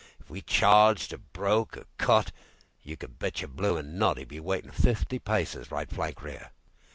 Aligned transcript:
If 0.19 0.31
we 0.31 0.41
charged 0.41 1.13
or 1.13 1.19
broke 1.19 1.77
or 1.77 1.85
cut, 1.99 2.31
You 2.81 2.97
could 2.97 3.19
bet 3.19 3.41
your 3.41 3.49
bloomin' 3.49 3.99
nut,'E'd 3.99 4.29
be 4.29 4.39
waitin' 4.39 4.71
fifty 4.71 5.19
paces 5.19 5.69
right 5.71 5.91
flank 5.91 6.23
rear. 6.23 6.49